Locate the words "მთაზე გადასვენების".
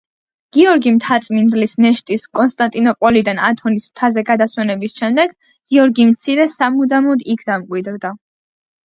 3.91-4.97